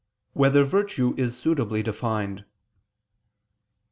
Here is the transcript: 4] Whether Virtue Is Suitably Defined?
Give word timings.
4] 0.33 0.41
Whether 0.41 0.63
Virtue 0.63 1.13
Is 1.15 1.37
Suitably 1.37 1.83
Defined? 1.83 2.45